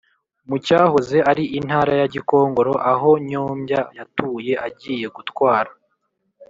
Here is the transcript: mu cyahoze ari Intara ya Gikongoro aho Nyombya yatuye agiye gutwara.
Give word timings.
mu 0.47 0.57
cyahoze 0.65 1.17
ari 1.31 1.43
Intara 1.57 1.93
ya 2.01 2.07
Gikongoro 2.13 2.73
aho 2.91 3.09
Nyombya 3.29 3.81
yatuye 3.97 4.53
agiye 4.67 5.07
gutwara. 5.15 5.71